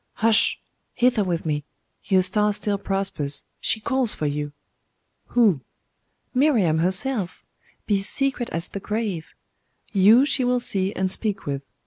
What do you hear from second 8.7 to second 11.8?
grave. You she will see and speak with.